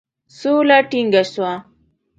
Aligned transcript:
سوله 0.37 0.77
ټینګه 0.89 1.23
سوه. 1.33 1.51